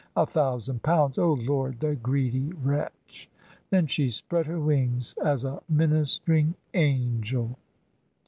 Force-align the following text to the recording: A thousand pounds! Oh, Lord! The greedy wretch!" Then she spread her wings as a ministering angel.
A 0.17 0.25
thousand 0.25 0.81
pounds! 0.81 1.19
Oh, 1.19 1.33
Lord! 1.33 1.79
The 1.79 1.93
greedy 1.95 2.51
wretch!" 2.53 3.29
Then 3.69 3.85
she 3.85 4.09
spread 4.09 4.47
her 4.47 4.59
wings 4.59 5.13
as 5.23 5.43
a 5.43 5.61
ministering 5.69 6.55
angel. 6.73 7.55